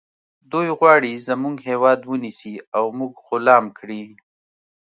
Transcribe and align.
دوی 0.51 0.67
غواړي 0.79 1.13
زموږ 1.27 1.55
هیواد 1.69 1.99
ونیسي 2.11 2.55
او 2.77 2.85
موږ 2.97 3.11
غلام 3.27 3.65
کړي 3.79 4.03